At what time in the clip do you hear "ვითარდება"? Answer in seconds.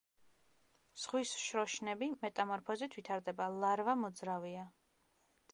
3.01-3.51